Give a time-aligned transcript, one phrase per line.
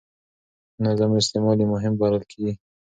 [0.81, 2.53] منظم استعمال یې مهم بلل کېږي.